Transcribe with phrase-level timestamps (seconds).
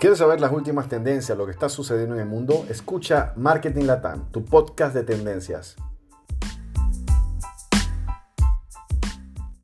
[0.00, 2.66] ¿Quieres saber las últimas tendencias, lo que está sucediendo en el mundo?
[2.68, 5.76] Escucha Marketing Latam, tu podcast de tendencias.